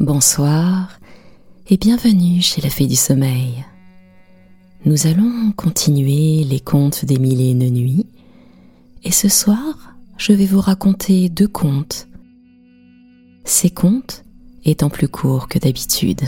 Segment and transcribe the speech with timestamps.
[0.00, 0.98] bonsoir
[1.68, 3.64] et bienvenue chez la Fée du Sommeil.
[4.84, 8.06] Nous allons continuer les contes des mille et une nuits
[9.04, 12.08] et ce soir je vais vous raconter deux contes.
[13.44, 14.24] Ces contes
[14.64, 16.22] étant plus courts que d'habitude.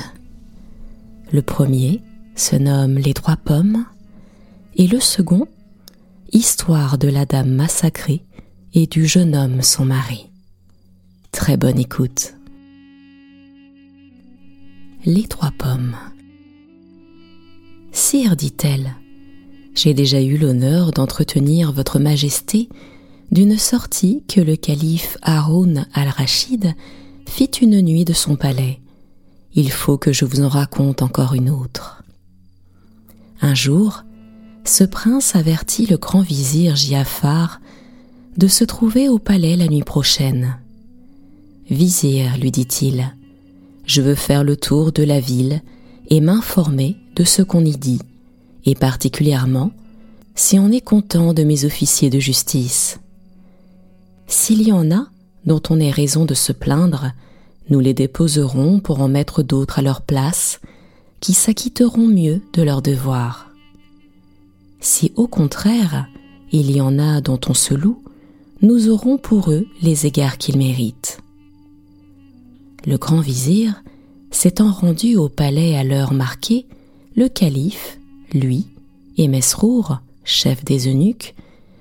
[1.33, 2.03] Le premier
[2.37, 3.87] se nomme Les Trois Pommes
[4.77, 5.49] et le second
[6.33, 8.25] Histoire de la Dame massacrée
[8.75, 10.29] et du jeune homme son mari.
[11.33, 12.35] Très bonne écoute.
[15.07, 15.96] Les trois pommes.
[17.93, 18.95] Sire, dit-elle,
[19.75, 22.71] j'ai déjà eu l'honneur d'entretenir votre majesté
[23.31, 26.75] d'une sortie que le calife Haroun al-Rachid
[27.29, 28.81] fit une nuit de son palais.
[29.54, 32.03] Il faut que je vous en raconte encore une autre.
[33.42, 34.05] Un jour,
[34.64, 37.61] ce prince avertit le grand vizir Giafar
[38.39, 40.56] de se trouver au palais la nuit prochaine.
[41.69, 43.14] Vizir, lui dit-il,
[43.87, 45.62] je veux faire le tour de la ville
[46.09, 48.01] et m'informer de ce qu'on y dit,
[48.65, 49.71] et particulièrement
[50.35, 52.99] si on est content de mes officiers de justice.
[54.27, 55.07] S'il y en a
[55.47, 57.13] dont on ait raison de se plaindre,
[57.71, 60.61] nous les déposerons pour en mettre d'autres à leur place,
[61.21, 63.51] qui s'acquitteront mieux de leurs devoirs.
[64.81, 66.07] Si au contraire
[66.53, 68.03] il y en a dont on se loue,
[68.61, 71.23] nous aurons pour eux les égards qu'ils méritent.
[72.87, 73.83] Le grand vizir,
[74.31, 76.67] s'étant rendu au palais à l'heure marquée,
[77.17, 77.99] le calife,
[78.35, 78.67] lui,
[79.17, 81.35] et Mesrour, chef des eunuques,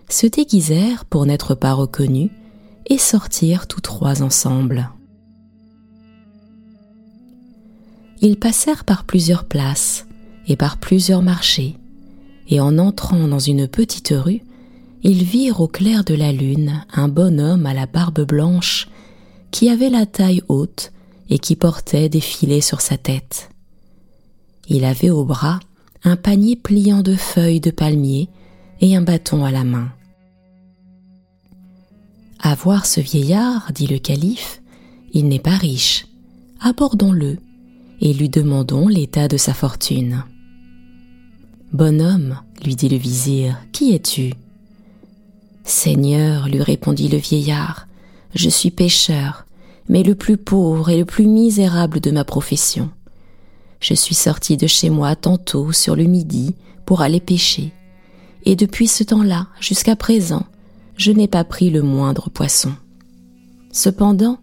[0.07, 2.29] se déguisèrent pour n'être pas reconnus
[2.85, 4.89] et sortirent tous trois ensemble.
[8.21, 10.05] Ils passèrent par plusieurs places
[10.47, 11.75] et par plusieurs marchés,
[12.47, 14.41] et en entrant dans une petite rue,
[15.01, 18.87] ils virent au clair de la lune un bonhomme à la barbe blanche
[19.51, 20.92] qui avait la taille haute
[21.29, 23.49] et qui portait des filets sur sa tête.
[24.67, 25.59] Il avait au bras
[26.03, 28.29] un panier pliant de feuilles de palmier
[28.81, 29.91] et un bâton à la main.
[32.39, 34.61] À voir ce vieillard, dit le calife,
[35.13, 36.07] il n'est pas riche.
[36.59, 37.37] Abordons-le
[38.01, 40.23] et lui demandons l'état de sa fortune.
[41.71, 44.33] Bonhomme, lui dit le vizir, qui es-tu
[45.63, 47.87] Seigneur, lui répondit le vieillard,
[48.35, 49.45] je suis pêcheur,
[49.89, 52.89] mais le plus pauvre et le plus misérable de ma profession.
[53.79, 56.55] Je suis sorti de chez moi tantôt sur le midi
[56.85, 57.71] pour aller pêcher,
[58.45, 60.45] et depuis ce temps-là jusqu'à présent,
[60.97, 62.73] je n'ai pas pris le moindre poisson.
[63.71, 64.37] Cependant,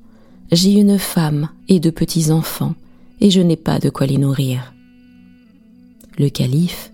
[0.53, 2.75] j'ai une femme et de petits enfants,
[3.21, 4.73] et je n'ai pas de quoi les nourrir.
[6.19, 6.93] Le calife,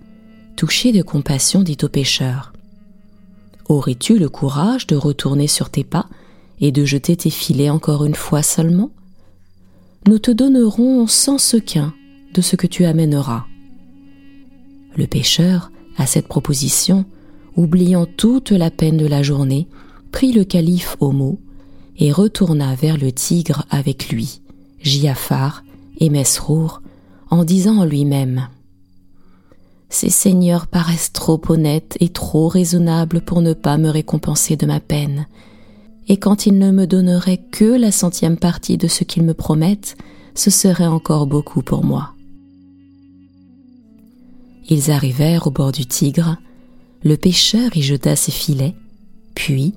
[0.56, 2.52] touché de compassion, dit au pêcheur
[3.68, 6.06] Aurais-tu le courage de retourner sur tes pas
[6.60, 8.90] et de jeter tes filets encore une fois seulement?
[10.06, 11.92] Nous te donnerons cent sequins
[12.34, 13.44] de ce que tu amèneras.
[14.96, 17.04] Le pêcheur, à cette proposition,
[17.56, 19.66] oubliant toute la peine de la journée,
[20.12, 21.40] prit le calife au mot
[21.98, 24.40] et retourna vers le tigre avec lui,
[24.80, 25.64] Giafar
[25.98, 26.82] et Mesrour,
[27.30, 28.48] en disant en lui-même
[29.88, 34.80] ces seigneurs paraissent trop honnêtes et trop raisonnables pour ne pas me récompenser de ma
[34.80, 35.26] peine,
[36.08, 39.96] et quand ils ne me donneraient que la centième partie de ce qu'ils me promettent,
[40.34, 42.12] ce serait encore beaucoup pour moi.
[44.68, 46.36] Ils arrivèrent au bord du Tigre,
[47.02, 48.74] le pêcheur y jeta ses filets,
[49.34, 49.74] puis,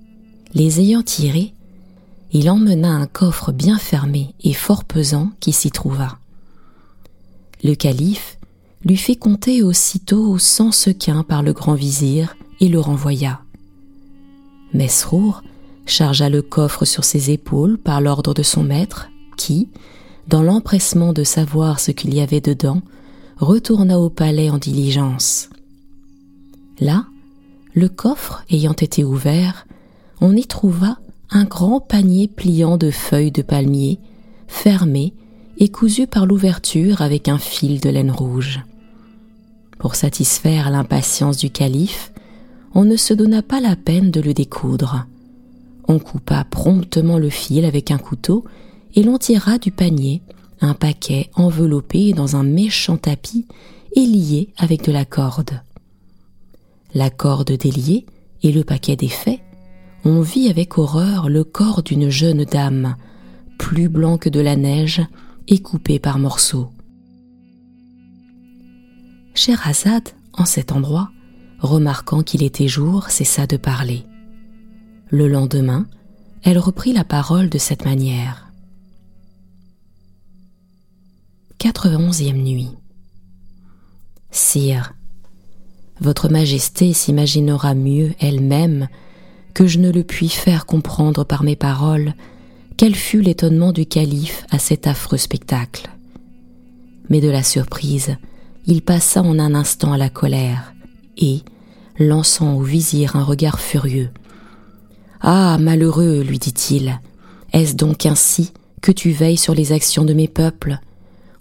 [0.53, 1.53] les ayant tirés,
[2.31, 6.17] il emmena un coffre bien fermé et fort pesant qui s'y trouva.
[7.63, 8.37] Le calife,
[8.85, 13.41] lui fit compter aussitôt cent sequins par le grand vizir et le renvoya.
[14.73, 15.41] Mesrour
[15.89, 19.69] chargea le coffre sur ses épaules par l'ordre de son maître, qui,
[20.27, 22.81] dans l'empressement de savoir ce qu'il y avait dedans,
[23.37, 25.49] retourna au palais en diligence.
[26.79, 27.05] Là,
[27.73, 29.67] le coffre ayant été ouvert,
[30.21, 30.97] on y trouva
[31.29, 33.99] un grand panier pliant de feuilles de palmier,
[34.47, 35.13] fermé
[35.57, 38.61] et cousu par l'ouverture avec un fil de laine rouge.
[39.77, 42.11] Pour satisfaire l'impatience du calife,
[42.73, 45.05] on ne se donna pas la peine de le découdre.
[45.89, 48.45] On coupa promptement le fil avec un couteau
[48.93, 50.21] et l'on tira du panier
[50.61, 53.47] un paquet enveloppé dans un méchant tapis
[53.95, 55.61] et lié avec de la corde.
[56.93, 58.05] La corde déliée
[58.43, 59.39] et le paquet défait,
[60.05, 62.95] on vit avec horreur le corps d'une jeune dame,
[63.57, 65.01] plus blanc que de la neige
[65.47, 66.69] et coupé par morceaux.
[69.33, 71.09] Scheherazade, en cet endroit,
[71.59, 74.05] remarquant qu'il était jour, cessa de parler.
[75.11, 75.87] Le lendemain,
[76.43, 78.51] elle reprit la parole de cette manière.
[81.59, 82.69] 91e nuit.
[84.29, 84.93] Sire,
[85.99, 88.87] votre Majesté s'imaginera mieux elle-même
[89.55, 92.13] que je ne le puis faire comprendre par mes paroles
[92.77, 95.89] quel fut l'étonnement du calife à cet affreux spectacle.
[97.09, 98.15] Mais de la surprise,
[98.67, 100.71] il passa en un instant à la colère,
[101.17, 101.39] et,
[101.97, 104.11] lançant au vizir un regard furieux,
[105.21, 106.99] Ah, malheureux, lui dit-il,
[107.51, 110.79] est-ce donc ainsi que tu veilles sur les actions de mes peuples?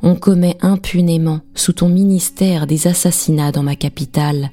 [0.02, 4.50] On commet impunément sous ton ministère des assassinats dans ma capitale,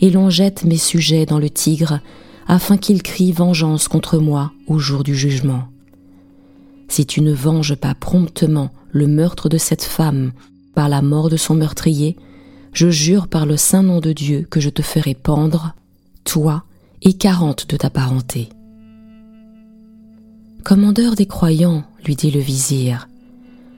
[0.00, 2.00] et l'on jette mes sujets dans le Tigre
[2.46, 5.64] afin qu'ils crient vengeance contre moi au jour du jugement.
[6.88, 10.32] Si tu ne venges pas promptement le meurtre de cette femme
[10.74, 12.16] par la mort de son meurtrier,
[12.72, 15.74] je jure par le saint nom de Dieu que je te ferai pendre,
[16.24, 16.64] toi
[17.02, 18.48] et quarante de ta parenté.
[20.64, 23.08] Commandeur des croyants, lui dit le vizir,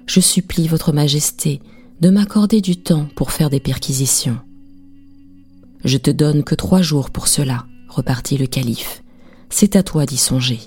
[0.06, 1.60] je supplie votre majesté
[2.00, 4.38] de m'accorder du temps pour faire des perquisitions.
[5.84, 9.02] Je te donne que trois jours pour cela, repartit le calife.
[9.48, 10.58] C'est à toi d'y songer.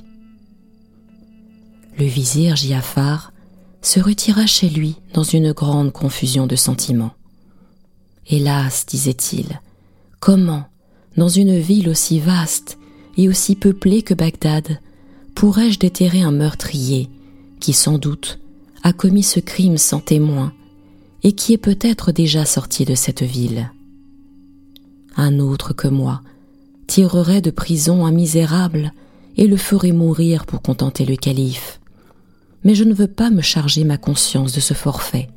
[1.97, 3.33] Le vizir Giafar
[3.81, 7.13] se retira chez lui dans une grande confusion de sentiments.
[8.27, 9.59] Hélas, disait-il,
[10.19, 10.65] comment,
[11.17, 12.77] dans une ville aussi vaste
[13.17, 14.79] et aussi peuplée que Bagdad,
[15.36, 17.10] pourrais-je déterrer un meurtrier
[17.60, 18.40] qui, sans doute,
[18.84, 20.54] a commis ce crime sans témoin
[21.24, 23.72] et qui est peut-être déjà sorti de cette ville?
[25.18, 26.22] Un autre que moi
[26.88, 28.94] tirerait de prison un misérable
[29.38, 31.80] et le ferait mourir pour contenter le calife.
[32.64, 35.30] Mais je ne veux pas me charger ma conscience de ce forfait,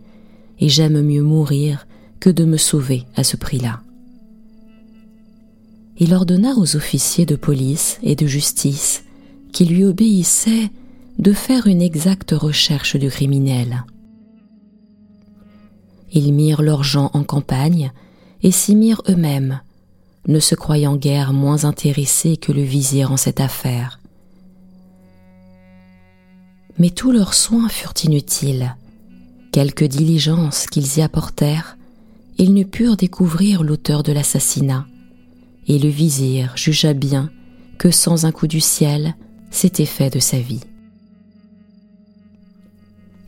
[0.61, 1.87] et j'aime mieux mourir
[2.21, 3.81] que de me sauver à ce prix-là.
[5.99, 9.05] Il ordonna aux officiers de police et de justice
[9.53, 10.71] qui lui obéissaient
[11.19, 13.85] de faire une exacte recherche du criminel.
[16.13, 17.93] Ils mirent leurs gens en campagne
[18.43, 19.61] et s'y mirent eux-mêmes,
[20.27, 23.99] ne se croyant guère moins intéressés que le vizir en cette affaire.
[26.79, 28.77] Mais tous leurs soins furent inutiles.
[29.51, 31.77] Quelque diligence qu'ils y apportèrent,
[32.37, 34.87] ils ne purent découvrir l'auteur de l'assassinat,
[35.67, 37.31] et le vizir jugea bien
[37.79, 39.17] que sans un coup du ciel,
[39.51, 40.61] c'était fait de sa vie.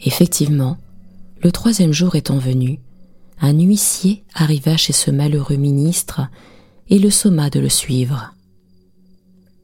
[0.04, 0.78] Effectivement,
[1.42, 2.80] le troisième jour étant venu,
[3.40, 6.28] un huissier arriva chez ce malheureux ministre
[6.88, 8.34] et le somma de le suivre.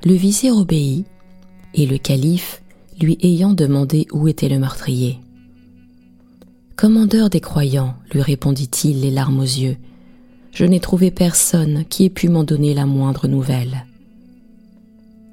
[0.05, 1.07] Le vizir obéit,
[1.75, 2.63] et le calife,
[3.01, 5.19] lui ayant demandé où était le meurtrier.
[6.75, 9.77] Commandeur des croyants, lui répondit-il les larmes aux yeux,
[10.53, 13.85] je n'ai trouvé personne qui ait pu m'en donner la moindre nouvelle.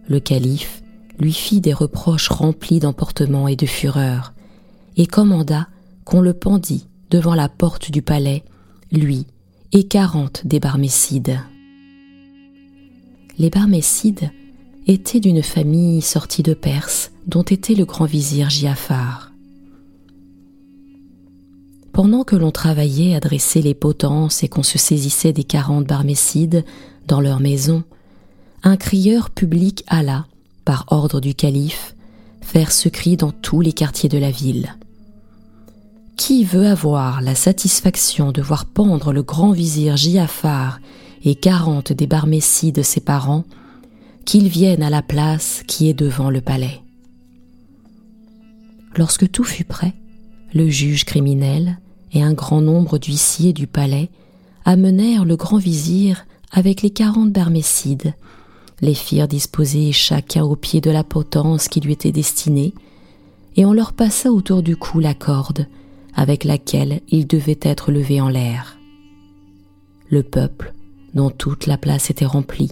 [0.09, 0.82] Le calife
[1.19, 4.33] lui fit des reproches remplis d'emportement et de fureur,
[4.97, 5.67] et commanda
[6.05, 8.43] qu'on le pendît devant la porte du palais,
[8.91, 9.25] lui
[9.71, 11.39] et quarante des Barmécides.
[13.37, 14.31] Les Barmécides
[14.85, 19.31] étaient d'une famille sortie de Perse, dont était le grand vizir Giafar.
[21.93, 26.65] Pendant que l'on travaillait à dresser les potences et qu'on se saisissait des quarante barmécides
[27.07, 27.83] dans leur maison,
[28.63, 30.25] un crieur public alla,
[30.65, 31.95] par ordre du calife,
[32.41, 34.75] faire ce cri dans tous les quartiers de la ville.
[36.17, 40.79] Qui veut avoir la satisfaction de voir pendre le grand vizir Giafar
[41.23, 43.45] et quarante des barmécides ses parents,
[44.25, 46.81] qu'ils viennent à la place qui est devant le palais?
[48.95, 49.93] Lorsque tout fut prêt,
[50.53, 51.79] le juge criminel,
[52.13, 54.09] et un grand nombre d'huissiers du palais
[54.65, 58.13] amenèrent le grand vizir avec les quarante barmécides,
[58.81, 62.73] les firent disposer chacun au pied de la potence qui lui était destinée,
[63.55, 65.67] et on leur passa autour du cou la corde
[66.15, 68.77] avec laquelle ils devaient être levés en l'air.
[70.09, 70.73] Le peuple,
[71.13, 72.71] dont toute la place était remplie,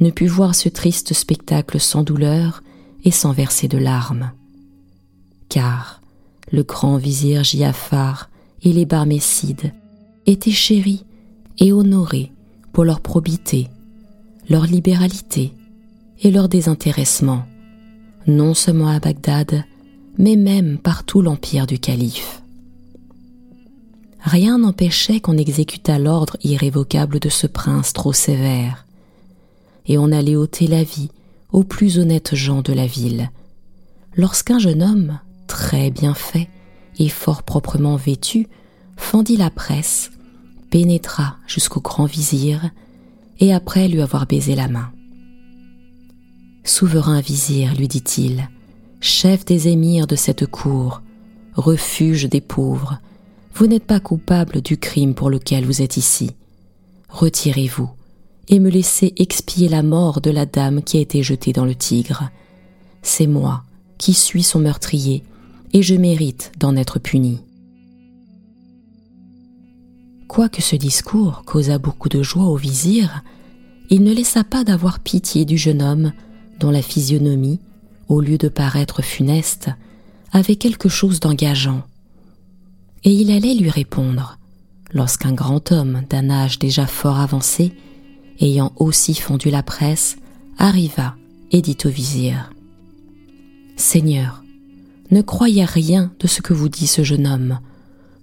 [0.00, 2.62] ne put voir ce triste spectacle sans douleur
[3.04, 4.32] et sans verser de larmes.
[5.48, 6.00] Car
[6.50, 8.30] le grand vizir Giafar
[8.62, 9.72] et les Barmécides
[10.26, 11.04] étaient chéris
[11.58, 12.32] et honorés
[12.72, 13.68] pour leur probité,
[14.48, 15.52] leur libéralité
[16.20, 17.44] et leur désintéressement,
[18.26, 19.64] non seulement à Bagdad,
[20.18, 22.42] mais même par tout l'empire du calife.
[24.20, 28.86] Rien n'empêchait qu'on exécutât l'ordre irrévocable de ce prince trop sévère,
[29.86, 31.10] et on allait ôter la vie
[31.50, 33.30] aux plus honnêtes gens de la ville,
[34.16, 35.18] lorsqu'un jeune homme,
[35.48, 36.48] très bien fait,
[36.98, 38.46] et fort proprement vêtu,
[38.96, 40.12] fendit la presse,
[40.70, 42.70] pénétra jusqu'au grand vizir,
[43.42, 44.92] et après lui avoir baisé la main.
[46.62, 48.48] Souverain vizir, lui dit-il,
[49.00, 51.02] chef des émirs de cette cour,
[51.56, 53.00] refuge des pauvres,
[53.54, 56.30] vous n'êtes pas coupable du crime pour lequel vous êtes ici.
[57.08, 57.90] Retirez-vous
[58.48, 61.74] et me laissez expier la mort de la dame qui a été jetée dans le
[61.74, 62.30] Tigre.
[63.02, 63.64] C'est moi
[63.98, 65.24] qui suis son meurtrier,
[65.72, 67.40] et je mérite d'en être puni.
[70.28, 73.22] Quoique ce discours causa beaucoup de joie au vizir,
[73.92, 76.12] il ne laissa pas d'avoir pitié du jeune homme
[76.58, 77.60] dont la physionomie,
[78.08, 79.68] au lieu de paraître funeste,
[80.32, 81.82] avait quelque chose d'engageant.
[83.04, 84.38] Et il allait lui répondre,
[84.94, 87.72] lorsqu'un grand homme d'un âge déjà fort avancé,
[88.40, 90.16] ayant aussi fondu la presse,
[90.56, 91.14] arriva
[91.50, 92.50] et dit au vizir
[93.76, 94.42] Seigneur,
[95.10, 97.58] ne croyez rien de ce que vous dit ce jeune homme.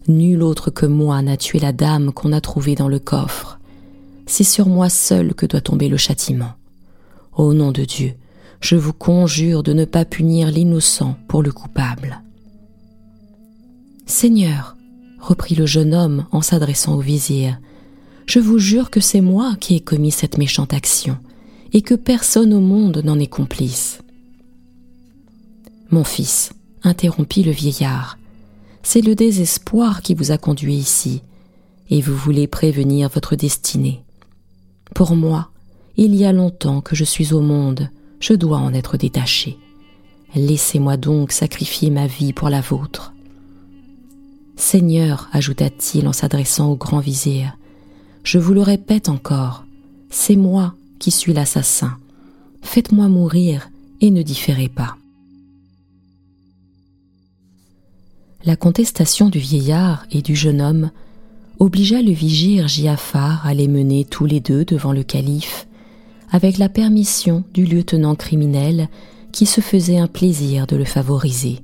[0.07, 3.58] Nul autre que moi n'a tué la dame qu'on a trouvée dans le coffre.
[4.29, 6.51] C'est sur moi seul que doit tomber le châtiment.
[7.35, 8.13] Au nom de Dieu,
[8.61, 12.21] je vous conjure de ne pas punir l'innocent pour le coupable.
[14.05, 14.77] Seigneur,
[15.19, 17.59] reprit le jeune homme en s'adressant au vizir,
[18.27, 21.17] je vous jure que c'est moi qui ai commis cette méchante action,
[21.73, 23.99] et que personne au monde n'en est complice.
[25.89, 26.51] Mon fils,
[26.83, 28.19] interrompit le vieillard,
[28.83, 31.23] c'est le désespoir qui vous a conduit ici,
[31.89, 34.03] et vous voulez prévenir votre destinée.
[34.93, 35.49] Pour moi,
[35.97, 39.57] il y a longtemps que je suis au monde, je dois en être détaché.
[40.35, 43.13] Laissez-moi donc sacrifier ma vie pour la vôtre.
[44.55, 47.57] Seigneur, ajouta-t-il en s'adressant au grand vizir,
[48.23, 49.65] je vous le répète encore,
[50.09, 51.97] c'est moi qui suis l'assassin.
[52.61, 53.69] Faites-moi mourir
[54.01, 54.97] et ne différez pas.
[58.45, 60.91] La contestation du vieillard et du jeune homme
[61.59, 65.67] obligea le vigire Giafar à les mener tous les deux devant le calife,
[66.31, 68.87] avec la permission du lieutenant criminel
[69.31, 71.59] qui se faisait un plaisir de le favoriser.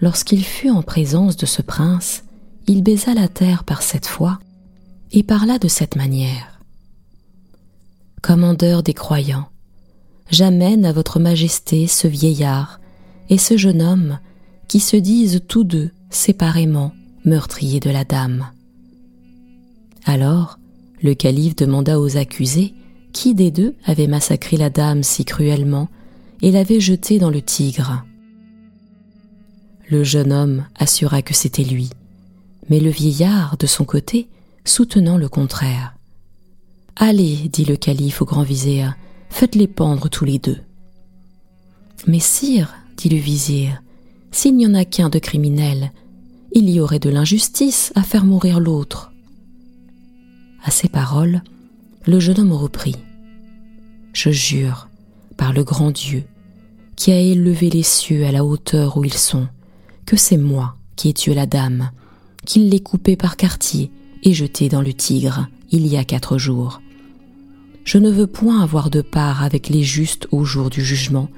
[0.00, 2.22] Lorsqu'il fut en présence de ce prince,
[2.68, 4.38] il baisa la terre par cette fois
[5.10, 6.60] et parla de cette manière.
[8.22, 9.48] Commandeur des croyants,
[10.30, 12.80] j'amène à votre majesté ce vieillard
[13.28, 14.18] et ce jeune homme
[14.68, 16.92] qui se disent tous deux séparément
[17.28, 18.50] meurtriers de la dame.
[20.04, 20.58] Alors,
[21.02, 22.74] le calife demanda aux accusés
[23.12, 25.88] qui des deux avait massacré la dame si cruellement
[26.42, 28.04] et l'avait jetée dans le Tigre.
[29.88, 31.90] Le jeune homme assura que c'était lui,
[32.68, 34.28] mais le vieillard, de son côté,
[34.64, 35.94] soutenant le contraire.
[36.96, 38.96] Allez, dit le calife au grand vizir,
[39.30, 40.58] faites-les pendre tous les deux.
[42.06, 43.82] Mais sire, dit le vizir,
[44.30, 45.92] s'il n'y en a qu'un de criminel,
[46.52, 49.12] il y aurait de l'injustice à faire mourir l'autre.
[50.64, 51.42] À ces paroles,
[52.06, 52.96] le jeune homme reprit.
[54.12, 54.88] Je jure,
[55.36, 56.24] par le grand Dieu,
[56.96, 59.46] qui a élevé les cieux à la hauteur où ils sont,
[60.06, 61.90] que c'est moi qui ai tué la dame,
[62.44, 63.90] qu'il l'ai coupée par quartier
[64.24, 66.80] et jetée dans le Tigre il y a quatre jours.
[67.84, 71.28] Je ne veux point avoir de part avec les justes au jour du jugement,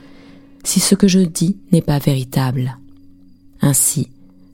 [0.64, 2.78] si ce que je dis n'est pas véritable.
[3.60, 4.08] Ainsi,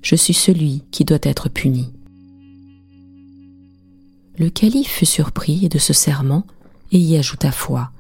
[0.06, 1.90] je suis celui qui doit être puni.
[4.38, 6.46] Le calife fut surpris de ce serment
[6.92, 7.90] et y ajouta foi,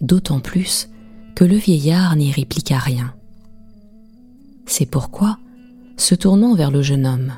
[0.00, 0.88] d'autant plus
[1.34, 3.12] que le vieillard n'y répliqua rien.
[4.64, 5.38] C'est pourquoi,
[5.98, 7.34] se tournant vers le jeune homme,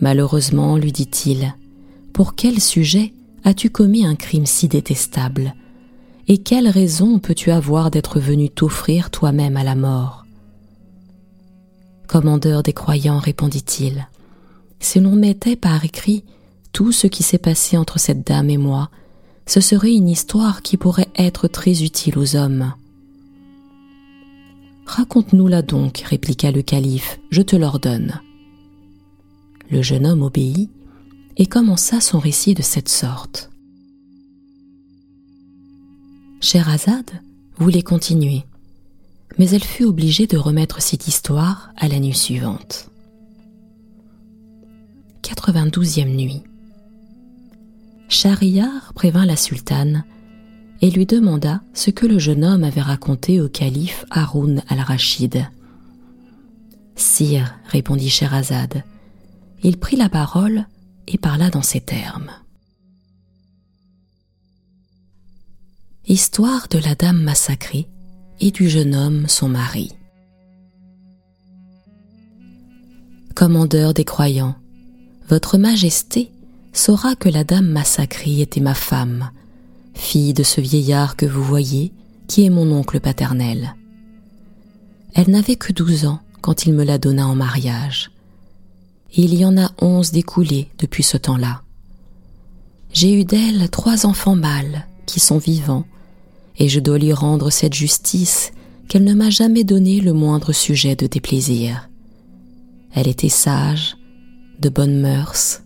[0.00, 1.54] Malheureusement, lui dit-il,
[2.14, 3.12] pour quel sujet
[3.44, 5.54] as-tu commis un crime si détestable?
[6.26, 10.21] Et quelle raison peux-tu avoir d'être venu t'offrir toi-même à la mort?
[12.12, 14.06] Commandeur des croyants, répondit-il,
[14.80, 16.24] si l'on mettait par écrit
[16.70, 18.90] tout ce qui s'est passé entre cette dame et moi,
[19.46, 22.74] ce serait une histoire qui pourrait être très utile aux hommes.
[24.84, 28.20] Raconte-nous-la donc, répliqua le calife, je te l'ordonne.
[29.70, 30.68] Le jeune homme obéit
[31.38, 33.48] et commença son récit de cette sorte.
[36.42, 37.22] Scheherazade
[37.56, 38.44] voulait continuer,
[39.38, 42.88] mais elle fut obligée de remettre cette histoire à la nuit suivante.
[45.22, 46.42] 92e nuit.
[48.08, 50.04] Shahriar prévint la sultane
[50.82, 55.46] et lui demanda ce que le jeune homme avait raconté au calife Haroun al-Rachid.
[56.96, 58.84] Sire, répondit Sherazade,
[59.62, 60.66] il prit la parole
[61.06, 62.30] et parla dans ces termes.
[66.06, 67.88] Histoire de la dame massacrée
[68.42, 69.92] et du jeune homme son mari.
[73.34, 74.56] Commandeur des croyants,
[75.28, 76.32] Votre Majesté
[76.72, 79.30] saura que la dame massacrée était ma femme,
[79.94, 81.92] fille de ce vieillard que vous voyez,
[82.26, 83.76] qui est mon oncle paternel.
[85.14, 88.10] Elle n'avait que douze ans quand il me la donna en mariage,
[89.14, 91.62] et il y en a onze découlés depuis ce temps-là.
[92.92, 95.84] J'ai eu d'elle trois enfants mâles qui sont vivants,
[96.58, 98.52] et je dois lui rendre cette justice
[98.88, 101.88] qu'elle ne m'a jamais donné le moindre sujet de déplaisir.
[102.94, 103.96] Elle était sage,
[104.60, 105.62] de bonnes mœurs,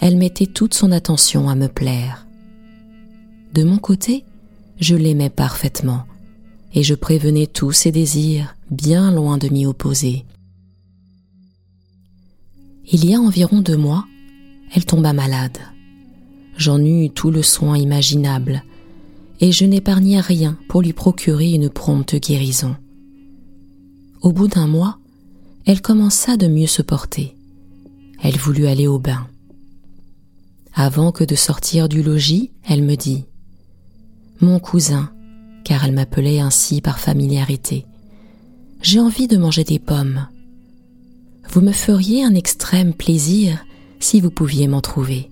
[0.00, 2.26] elle mettait toute son attention à me plaire.
[3.54, 4.24] De mon côté,
[4.80, 6.04] je l'aimais parfaitement,
[6.72, 10.24] et je prévenais tous ses désirs, bien loin de m'y opposer.
[12.90, 14.04] Il y a environ deux mois,
[14.74, 15.58] elle tomba malade.
[16.56, 18.62] J'en eus tout le soin imaginable,
[19.40, 22.76] et je n'épargnai rien pour lui procurer une prompte guérison.
[24.20, 24.98] Au bout d'un mois,
[25.64, 27.36] elle commença de mieux se porter.
[28.22, 29.26] Elle voulut aller au bain.
[30.74, 33.24] Avant que de sortir du logis, elle me dit
[34.40, 35.10] Mon cousin,
[35.64, 37.84] car elle m'appelait ainsi par familiarité,
[38.80, 40.28] j'ai envie de manger des pommes.
[41.50, 43.64] Vous me feriez un extrême plaisir
[44.00, 45.30] si vous pouviez m'en trouver.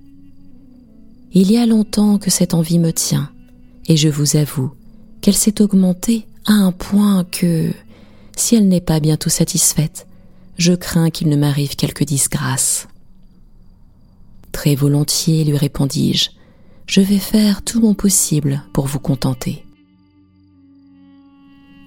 [1.33, 3.31] Il y a longtemps que cette envie me tient,
[3.89, 4.73] et je vous avoue
[5.21, 7.73] qu'elle s'est augmentée à un point que,
[8.37, 10.07] si elle n'est pas bientôt satisfaite,
[10.59, 12.89] je crains qu'il ne m'arrive quelque disgrâce.
[14.53, 16.31] Très volontiers, lui répondis-je,
[16.87, 19.65] je vais faire tout mon possible pour vous contenter.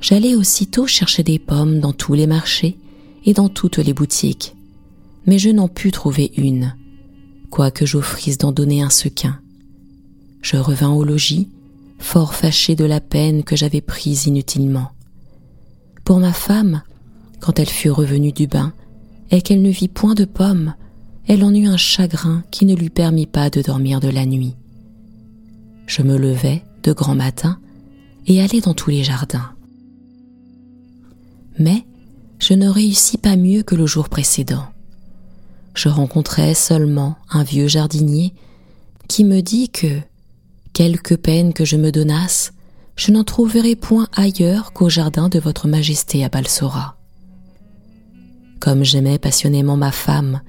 [0.01, 2.77] J'allai aussitôt chercher des pommes dans tous les marchés
[3.25, 4.55] et dans toutes les boutiques,
[5.25, 6.75] mais je n'en pus trouver une,
[7.49, 9.39] quoique j'offrisse d'en donner un sequin.
[10.41, 11.49] Je revins au logis,
[11.99, 14.91] fort fâché de la peine que j'avais prise inutilement.
[16.03, 16.81] Pour ma femme,
[17.39, 18.73] quand elle fut revenue du bain,
[19.31, 20.73] et qu'elle ne vit point de pommes,
[21.27, 24.55] elle en eut un chagrin qui ne lui permit pas de dormir de la nuit.
[25.85, 27.59] Je me levai de grand matin
[28.25, 29.51] et allai dans tous les jardins.
[31.59, 31.85] Mais
[32.39, 34.65] je ne réussis pas mieux que le jour précédent.
[35.75, 38.33] Je rencontrai seulement un vieux jardinier
[39.07, 39.99] qui me dit que,
[40.79, 42.53] quelque peine que je me donnasse,
[42.95, 46.95] je n'en trouverai point ailleurs qu'au jardin de votre majesté à Balsora.
[48.61, 50.39] Comme j'aimais passionnément ma femme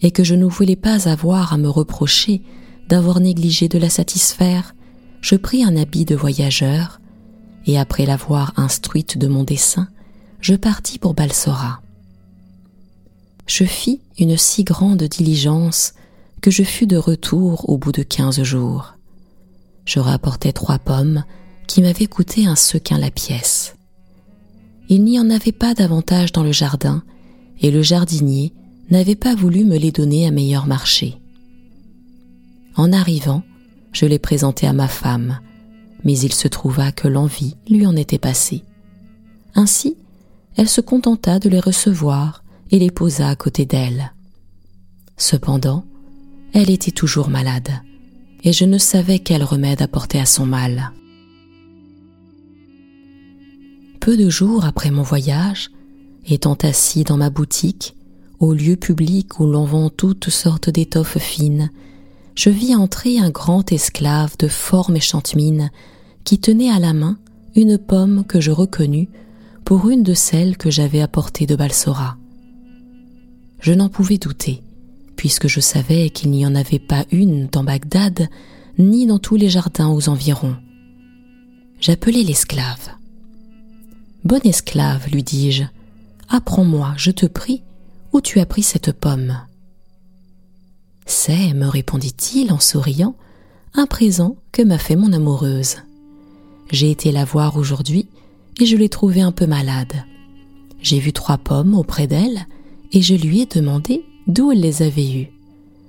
[0.00, 2.42] et que je ne voulais pas avoir à me reprocher
[2.88, 4.76] d'avoir négligé de la satisfaire,
[5.20, 7.00] je pris un habit de voyageur,
[7.66, 9.88] et après l'avoir instruite de mon dessein,
[10.40, 11.82] je partis pour Balsora.
[13.48, 15.94] Je fis une si grande diligence
[16.40, 18.94] que je fus de retour au bout de quinze jours.
[19.84, 21.24] Je rapportai trois pommes
[21.66, 23.76] qui m'avaient coûté un sequin la pièce.
[24.88, 27.02] Il n'y en avait pas davantage dans le jardin,
[27.60, 28.52] et le jardinier
[28.90, 31.16] n'avait pas voulu me les donner à meilleur marché.
[32.76, 33.42] En arrivant,
[33.92, 35.40] je les présentai à ma femme,
[36.04, 38.64] mais il se trouva que l'envie lui en était passée.
[39.54, 39.96] Ainsi,
[40.56, 44.12] elle se contenta de les recevoir et les posa à côté d'elle.
[45.16, 45.84] Cependant,
[46.52, 47.70] elle était toujours malade,
[48.44, 50.92] et je ne savais quel remède apporter à son mal.
[54.00, 55.70] Peu de jours après mon voyage,
[56.26, 57.94] étant assis dans ma boutique,
[58.40, 61.70] au lieu public où l'on vend toutes sortes d'étoffes fines,
[62.34, 65.70] je vis entrer un grand esclave de fort méchante mine
[66.24, 67.18] qui tenait à la main
[67.54, 69.08] une pomme que je reconnus
[69.64, 72.16] pour une de celles que j'avais apportées de Balsora.
[73.60, 74.62] Je n'en pouvais douter,
[75.22, 78.28] puisque je savais qu'il n'y en avait pas une dans Bagdad,
[78.76, 80.56] ni dans tous les jardins aux environs.
[81.78, 82.88] J'appelai l'esclave.
[84.24, 85.62] Bon esclave, lui dis-je,
[86.28, 87.62] apprends-moi, je te prie,
[88.12, 89.38] où tu as pris cette pomme
[91.06, 93.14] C'est, me répondit-il en souriant,
[93.74, 95.76] un présent que m'a fait mon amoureuse.
[96.72, 98.08] J'ai été la voir aujourd'hui
[98.58, 100.04] et je l'ai trouvée un peu malade.
[100.80, 102.48] J'ai vu trois pommes auprès d'elle
[102.90, 105.32] et je lui ai demandé d'où elle les avait eues.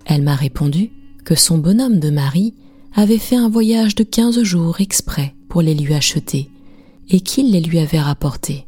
[0.06, 0.92] Elle m'a répondu
[1.24, 2.54] que son bonhomme de mari
[2.94, 6.50] avait fait un voyage de quinze jours exprès pour les lui acheter
[7.10, 8.68] et qu'il les lui avait rapportées.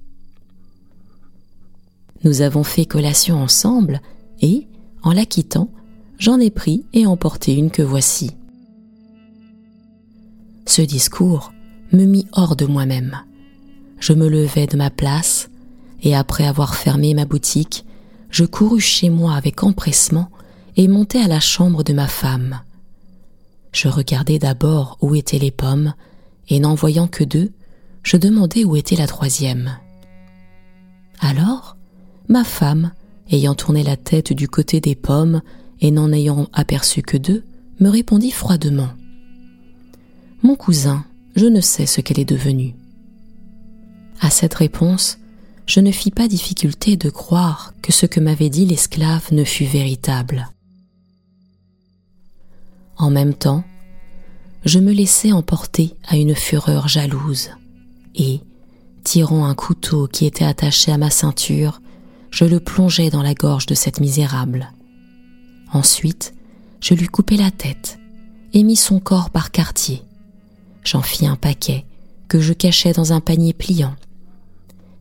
[2.24, 4.02] Nous avons fait collation ensemble
[4.42, 4.68] et,
[5.04, 5.70] en la quittant,
[6.18, 8.32] j'en ai pris et emporté une que voici.
[10.66, 11.54] Ce discours
[11.92, 13.22] me mit hors de moi-même.
[14.00, 15.50] Je me levai de ma place
[16.02, 17.85] et après avoir fermé ma boutique,
[18.36, 20.30] je courus chez moi avec empressement
[20.76, 22.60] et montai à la chambre de ma femme.
[23.72, 25.94] Je regardai d'abord où étaient les pommes
[26.50, 27.54] et n'en voyant que deux,
[28.04, 29.78] je demandai où était la troisième.
[31.22, 31.78] Alors,
[32.28, 32.92] ma femme,
[33.32, 35.42] ayant tourné la tête du côté des pommes
[35.80, 37.46] et n'en ayant aperçu que deux,
[37.80, 38.90] me répondit froidement.
[40.44, 41.06] Mon cousin,
[41.38, 42.76] je ne sais ce qu'elle est devenue.
[44.20, 45.20] À cette réponse,
[45.66, 49.66] je ne fis pas difficulté de croire que ce que m'avait dit l'esclave ne fût
[49.66, 50.50] véritable.
[52.98, 53.64] En même temps,
[54.64, 57.50] je me laissai emporter à une fureur jalouse,
[58.16, 58.40] et,
[59.04, 61.82] tirant un couteau qui était attaché à ma ceinture,
[62.32, 64.72] je le plongeai dans la gorge de cette misérable.
[65.74, 66.34] Ensuite,
[66.80, 68.00] je lui coupai la tête
[68.54, 70.04] et mis son corps par quartier.
[70.84, 71.86] J'en fis un paquet
[72.28, 73.96] que je cachai dans un panier pliant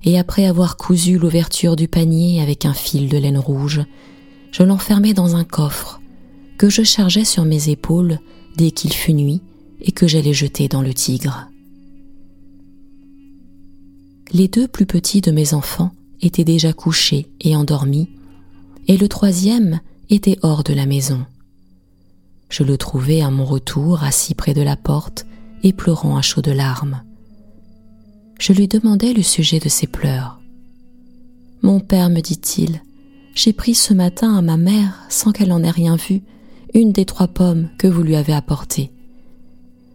[0.04, 3.82] et après avoir cousu l'ouverture du panier avec un fil de laine rouge,
[4.52, 6.00] je l'enfermai dans un coffre
[6.58, 8.18] que je chargeai sur mes épaules
[8.56, 9.40] dès qu'il fut nuit
[9.80, 11.48] et que j'allais jeter dans le Tigre.
[14.30, 18.08] Les deux plus petits de mes enfants étaient déjà couchés et endormis,
[18.88, 21.24] et le troisième était hors de la maison.
[22.50, 25.26] Je le trouvai à mon retour assis près de la porte
[25.62, 27.02] et pleurant à chaudes larmes
[28.44, 30.38] je lui demandai le sujet de ses pleurs.
[31.62, 32.82] Mon père, me dit-il,
[33.34, 36.20] j'ai pris ce matin à ma mère, sans qu'elle en ait rien vu,
[36.74, 38.92] une des trois pommes que vous lui avez apportées.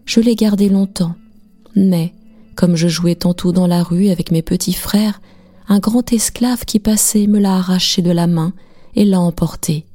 [0.05, 1.13] Je l'ai gardée longtemps,
[1.75, 2.15] mais,
[2.55, 5.21] comme je jouais tantôt dans la rue avec mes petits frères,
[5.67, 8.53] un grand esclave qui passait me l'a arrachée de la main
[8.95, 9.85] et l'a emportée.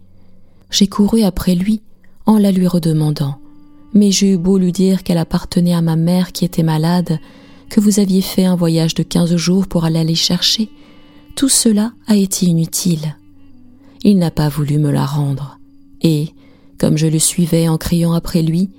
[0.71, 1.83] J'ai couru après lui
[2.25, 3.35] en la lui redemandant,
[3.95, 7.19] mais j'ai eu beau lui dire qu'elle appartenait à ma mère qui était malade,
[7.75, 10.71] que vous aviez fait un voyage de quinze jours pour aller les chercher,
[11.35, 13.17] tout cela a été inutile.
[14.05, 15.59] Il n'a pas voulu me la rendre,
[16.01, 16.29] et,
[16.79, 18.71] comme je le suivais en criant après lui,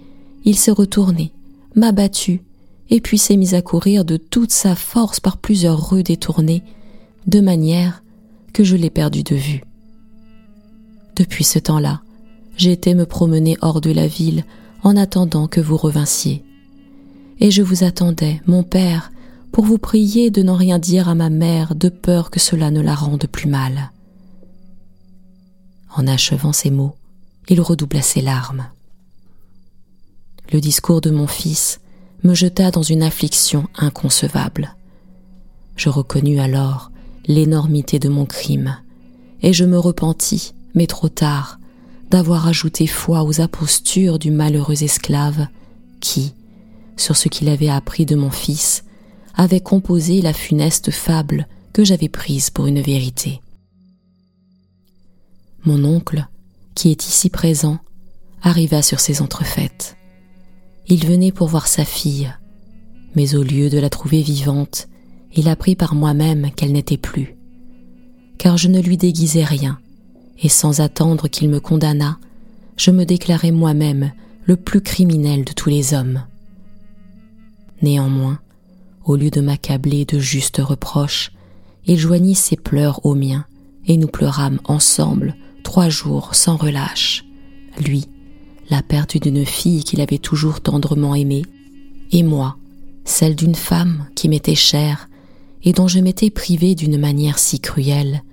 [0.45, 1.33] il s'est retourné,
[1.75, 2.41] m'a battu,
[2.89, 6.63] et puis s'est mis à courir de toute sa force par plusieurs rues détournées,
[7.27, 8.01] de manière
[8.53, 9.65] que je l'ai perdu de vue.
[11.17, 12.01] Depuis ce temps-là,
[12.55, 14.45] j'ai été me promener hors de la ville
[14.83, 16.44] en attendant que vous revinssiez
[17.39, 19.11] et je vous attendais, mon père,
[19.51, 22.81] pour vous prier de n'en rien dire à ma mère de peur que cela ne
[22.81, 23.91] la rende plus mal.
[25.95, 26.95] En achevant ces mots,
[27.47, 28.67] il redoubla ses larmes.
[30.51, 31.79] Le discours de mon fils
[32.23, 34.75] me jeta dans une affliction inconcevable.
[35.75, 36.91] Je reconnus alors
[37.27, 38.77] l'énormité de mon crime,
[39.41, 41.59] et je me repentis, mais trop tard,
[42.09, 45.47] d'avoir ajouté foi aux impostures du malheureux esclave
[45.99, 46.33] qui,
[46.97, 48.83] sur ce qu'il avait appris de mon fils,
[49.35, 53.41] avait composé la funeste fable que j'avais prise pour une vérité.
[55.65, 56.27] Mon oncle,
[56.73, 57.79] qui est ici présent,
[58.41, 59.97] arriva sur ces entrefaites.
[60.87, 62.31] Il venait pour voir sa fille,
[63.15, 64.87] mais au lieu de la trouver vivante,
[65.33, 67.35] il apprit par moi-même qu'elle n'était plus.
[68.37, 69.79] Car je ne lui déguisais rien,
[70.41, 72.19] et sans attendre qu'il me condamnât,
[72.77, 74.11] je me déclarai moi-même
[74.45, 76.23] le plus criminel de tous les hommes.
[77.85, 78.39] Néanmoins,
[79.05, 81.31] au lieu de m'accabler de justes reproches,
[81.85, 83.45] il joignit ses pleurs aux miens,
[83.85, 87.25] et nous pleurâmes ensemble trois jours sans relâche.
[87.77, 88.07] Lui,
[88.71, 91.43] la perte d'une fille qu'il avait toujours tendrement aimée,
[92.11, 92.57] et moi,
[93.03, 95.07] celle d'une femme qui m'était chère
[95.61, 98.23] et dont je m'étais privé d'une manière si cruelle,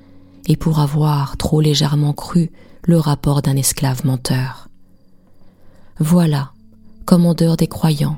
[0.47, 2.51] et pour avoir trop légèrement cru
[2.85, 4.69] le rapport d'un esclave menteur.
[5.99, 6.53] Voilà,
[7.05, 8.17] commandeur des croyants,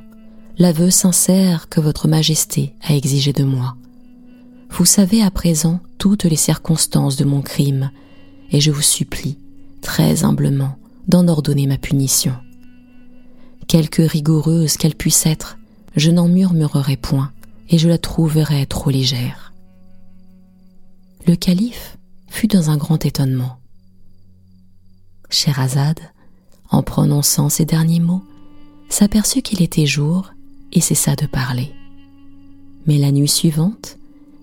[0.58, 3.76] l'aveu sincère que votre Majesté a exigé de moi.
[4.70, 7.90] Vous savez à présent toutes les circonstances de mon crime,
[8.50, 9.38] et je vous supplie,
[9.82, 10.76] très humblement,
[11.08, 12.34] d'en ordonner ma punition.
[13.66, 15.58] Quelque rigoureuse qu'elle puisse être,
[15.96, 17.32] je n'en murmurerai point,
[17.68, 19.52] et je la trouverai trop légère.
[21.26, 21.96] Le calife
[22.28, 23.58] fut dans un grand étonnement.
[25.30, 26.00] Scheherazade,
[26.70, 28.22] en prononçant ces derniers mots,
[28.88, 30.33] s'aperçut qu'il était jour
[30.74, 31.72] et cessa de parler.
[32.86, 33.96] Mais la nuit suivante,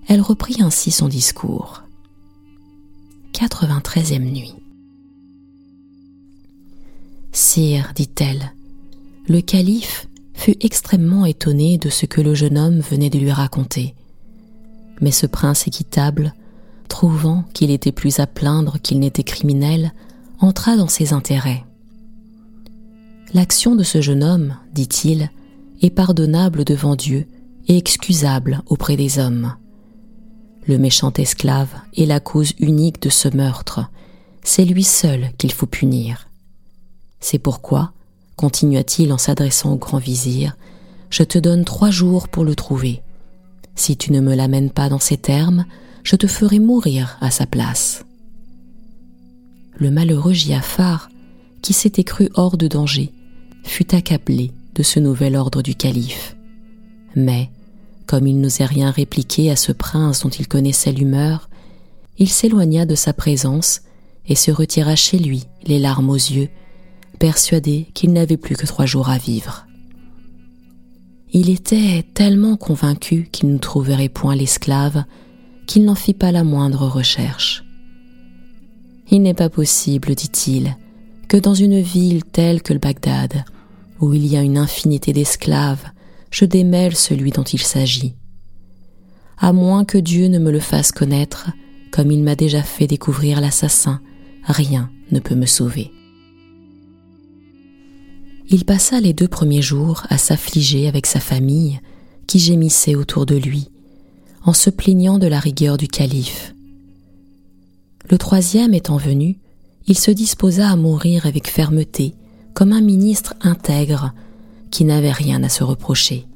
[0.08, 1.84] elle reprit ainsi son discours.
[3.34, 4.56] 93e nuit.
[7.32, 8.54] Sire, dit-elle,
[9.28, 13.96] le calife fut extrêmement étonné de ce que le jeune homme venait de lui raconter.
[15.00, 16.34] Mais ce prince équitable,
[16.88, 19.94] trouvant qu'il était plus à plaindre qu'il n'était criminel,
[20.40, 21.64] entra dans ses intérêts.
[23.34, 25.30] L'action de ce jeune homme, dit-il,
[25.82, 27.28] est pardonnable devant Dieu
[27.68, 29.56] et excusable auprès des hommes.
[30.68, 33.90] Le méchant esclave est la cause unique de ce meurtre,
[34.44, 36.28] c'est lui seul qu'il faut punir.
[37.20, 37.94] C'est pourquoi,
[38.36, 40.56] continua-t-il en s'adressant au grand vizir,
[41.10, 43.02] je te donne trois jours pour le trouver.
[43.76, 45.66] Si tu ne me l'amènes pas dans ces termes,
[46.04, 48.06] je te ferai mourir à sa place.
[49.76, 51.10] Le malheureux Giafar,
[51.62, 53.12] qui s'était cru hors de danger,
[53.64, 56.36] fut accablé ce nouvel ordre du calife.
[57.16, 57.50] Mais,
[58.06, 61.50] comme il n'osait rien répliquer à ce prince dont il connaissait l'humeur,
[62.18, 63.82] il s'éloigna de sa présence
[64.28, 66.50] et se retira chez lui, les larmes aux yeux,
[67.20, 69.66] persuadé qu'il n'avait plus que trois jours à vivre.
[71.34, 75.04] Il était tellement convaincu qu'il ne trouverait point l'esclave
[75.66, 77.64] qu'il n'en fit pas la moindre recherche.
[79.10, 80.76] Il n'est pas possible, dit-il,
[81.30, 83.46] que dans une ville telle que le Bagdad,
[84.02, 85.86] où il y a une infinité d'esclaves,
[86.32, 88.16] je démêle celui dont il s'agit.
[89.38, 91.52] À moins que Dieu ne me le fasse connaître,
[91.92, 94.02] comme il m'a déjà fait découvrir l'assassin,
[94.44, 95.92] rien ne peut me sauver.
[98.50, 101.80] Il passa les deux premiers jours à s'affliger avec sa famille,
[102.28, 103.70] qui gémissait autour de lui,
[104.44, 106.54] en se plaignant de la rigueur du calife.
[108.10, 109.40] Le troisième étant venu,
[109.88, 112.16] il se disposa à mourir avec fermeté,
[112.54, 114.14] comme un ministre intègre
[114.70, 116.28] qui n'avait rien à se reprocher.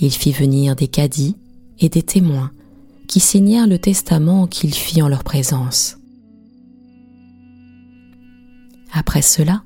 [0.00, 1.36] Il fit venir des cadis
[1.80, 2.50] et des témoins
[3.08, 5.98] qui signèrent le testament qu'il fit en leur présence.
[8.92, 9.62] Après cela,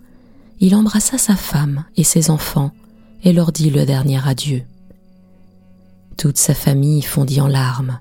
[0.61, 2.71] il embrassa sa femme et ses enfants
[3.25, 4.63] et leur dit le dernier adieu.
[6.17, 7.99] Toute sa famille fondit en larmes.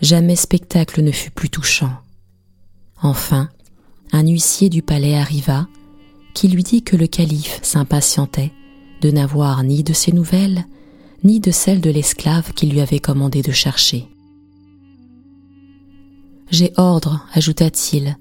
[0.00, 1.92] Jamais spectacle ne fut plus touchant.
[3.02, 3.48] Enfin,
[4.12, 5.66] un huissier du palais arriva,
[6.34, 8.52] qui lui dit que le calife s'impatientait
[9.00, 10.64] de n'avoir ni de ses nouvelles,
[11.24, 14.08] ni de celles de l'esclave qu'il lui avait commandé de chercher.
[16.50, 18.16] J'ai ordre, ajouta-t-il,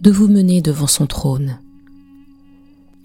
[0.00, 1.58] de vous mener devant son trône.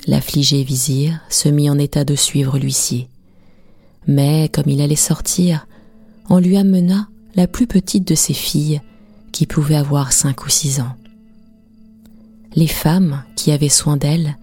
[0.08, 3.08] L'affligé vizir se mit en état de suivre l'huissier.
[4.08, 5.68] Mais comme il allait sortir,
[6.30, 8.82] on lui amena la plus petite de ses filles,
[9.32, 10.96] qui pouvait avoir cinq ou six ans.
[12.56, 14.38] Les femmes qui avaient soin d'elle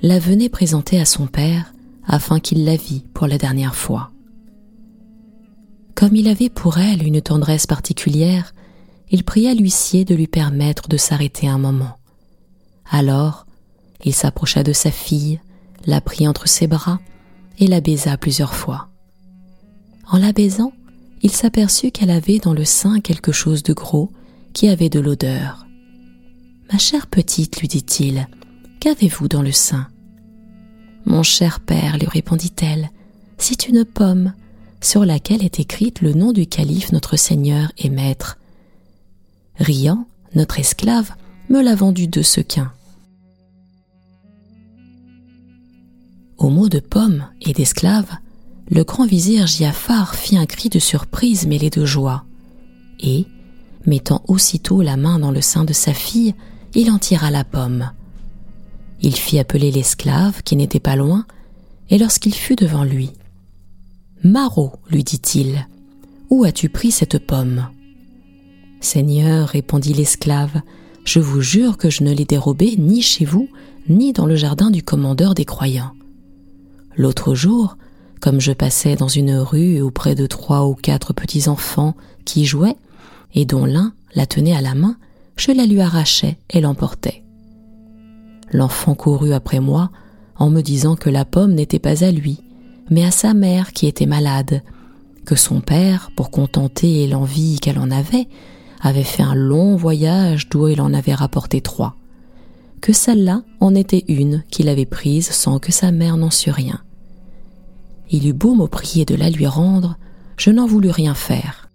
[0.00, 1.72] la venaient présenter à son père
[2.06, 4.10] afin qu'il la vît pour la dernière fois.
[5.94, 8.54] Comme il avait pour elle une tendresse particulière,
[9.10, 11.96] il pria l'huissier de lui permettre de s'arrêter un moment.
[12.88, 13.46] Alors,
[14.04, 15.40] il s'approcha de sa fille,
[15.86, 17.00] la prit entre ses bras
[17.58, 18.88] et la baisa plusieurs fois.
[20.10, 20.72] En la baisant,
[21.22, 24.10] il s'aperçut qu'elle avait dans le sein quelque chose de gros
[24.52, 25.66] qui avait de l'odeur.
[26.72, 28.28] Ma chère petite, lui dit-il,
[28.80, 29.88] qu'avez-vous dans le sein?
[31.04, 32.90] Mon cher père, lui répondit-elle,
[33.38, 34.32] c'est une pomme
[34.80, 38.38] sur laquelle est écrite le nom du calife notre Seigneur et Maître.
[39.56, 41.12] Riant, notre esclave
[41.48, 42.72] me l'a vendu de sequins.
[46.36, 48.10] Au mot de pomme et d'esclave,
[48.70, 52.24] le grand vizir Giafar fit un cri de surprise mêlé de joie,
[53.00, 53.26] et,
[53.86, 56.34] mettant aussitôt la main dans le sein de sa fille,
[56.74, 57.90] il en tira la pomme.
[59.00, 61.26] Il fit appeler l'esclave, qui n'était pas loin,
[61.90, 63.10] et lorsqu'il fut devant lui,
[64.24, 65.66] Marot, lui dit-il,
[66.30, 67.68] où as-tu pris cette pomme?
[68.80, 70.60] Seigneur, répondit l'esclave,
[71.04, 73.48] je vous jure que je ne l'ai dérobée ni chez vous,
[73.88, 75.92] ni dans le jardin du commandeur des croyants.
[76.96, 77.76] L'autre jour,
[78.20, 82.76] comme je passais dans une rue auprès de trois ou quatre petits enfants qui jouaient,
[83.34, 84.96] et dont l'un la tenait à la main,
[85.36, 87.22] je la lui arrachai et l'emportai.
[88.52, 89.90] L'enfant courut après moi
[90.36, 92.40] en me disant que la pomme n'était pas à lui,
[92.90, 94.62] mais à sa mère qui était malade,
[95.24, 98.28] que son père, pour contenter l'envie qu'elle en avait,
[98.80, 101.96] avait fait un long voyage d'où il en avait rapporté trois,
[102.80, 106.80] que celle-là en était une qu'il avait prise sans que sa mère n'en sût rien.
[108.10, 109.98] Il eut beau me prier de la lui rendre,
[110.36, 111.68] je n'en voulus rien faire.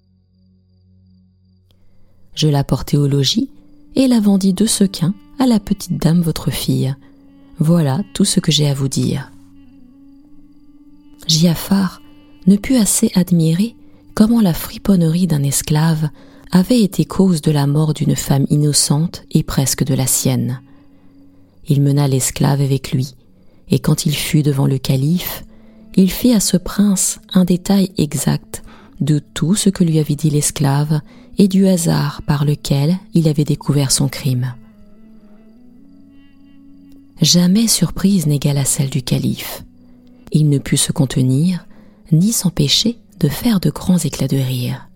[2.34, 3.52] Je la portai au logis
[3.96, 6.96] et la vendis de sequins à la petite dame votre fille.
[7.60, 9.30] Voilà tout ce que j'ai à vous dire.
[11.28, 12.02] Giafar
[12.48, 13.76] ne put assez admirer
[14.14, 16.08] comment la friponnerie d'un esclave
[16.54, 20.62] avait été cause de la mort d'une femme innocente et presque de la sienne.
[21.68, 23.14] Il mena l'esclave avec lui,
[23.70, 25.44] et quand il fut devant le calife,
[25.96, 28.64] il fit à ce prince un détail exact
[29.02, 31.02] de tout ce que lui avait dit l'esclave
[31.38, 34.54] et du hasard par lequel il avait découvert son crime.
[37.24, 39.64] Jamais surprise n'égala celle du calife.
[40.34, 41.66] Il ne put se contenir,
[42.12, 44.90] ni s'empêcher de faire de grands éclats de rire.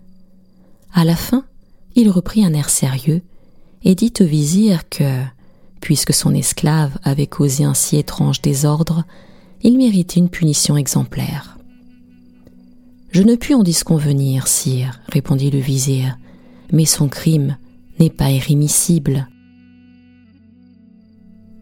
[0.92, 1.46] À la fin,
[1.94, 3.22] il reprit un air sérieux
[3.82, 5.22] et dit au vizir que,
[5.80, 9.04] puisque son esclave avait causé un si étrange désordre,
[9.62, 11.56] il méritait une punition exemplaire.
[13.10, 16.18] Je ne puis en disconvenir, sire, répondit le vizir,
[16.72, 17.56] mais son crime
[17.98, 19.28] n'est pas irrémissible.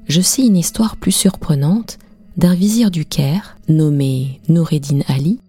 [0.09, 1.99] Je sais une histoire plus surprenante
[2.37, 5.41] d'un vizir du Caire, nommé Noureddin Ali,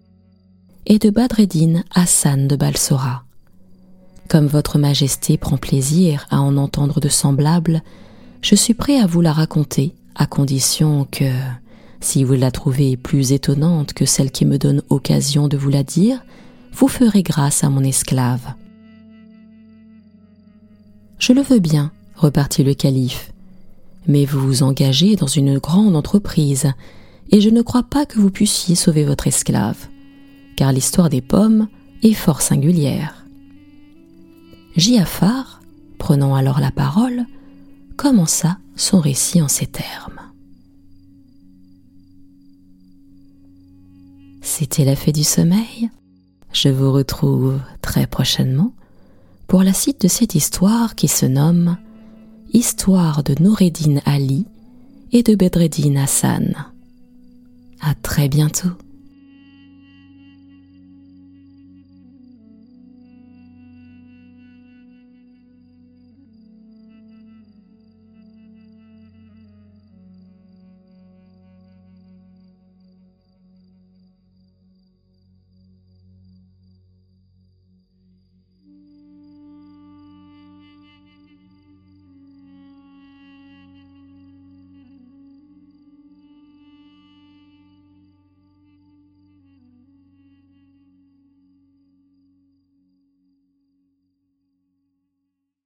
[0.86, 3.24] et de Badreddin Hassan de Balsora.
[4.28, 7.82] Comme votre majesté prend plaisir à en entendre de semblables,
[8.42, 11.30] je suis prêt à vous la raconter, à condition que,
[12.00, 15.84] si vous la trouvez plus étonnante que celle qui me donne occasion de vous la
[15.84, 16.20] dire,
[16.72, 18.54] vous ferez grâce à mon esclave.
[21.18, 23.32] Je le veux bien, repartit le calife,
[24.08, 26.72] mais vous vous engagez dans une grande entreprise,
[27.30, 29.86] et je ne crois pas que vous puissiez sauver votre esclave,
[30.56, 31.68] car l'histoire des pommes
[32.02, 33.26] est fort singulière.
[34.76, 35.60] Giafar,
[35.98, 37.26] prenant alors la parole,
[37.96, 40.20] commença son récit en ces termes.
[44.40, 45.90] C'était la fée du sommeil.
[46.52, 48.72] Je vous retrouve très prochainement
[49.46, 51.76] pour la suite de cette histoire qui se nomme
[52.52, 54.46] Histoire de Noureddin Ali
[55.12, 56.54] et de Bedreddin Hassan.
[57.80, 58.70] À très bientôt.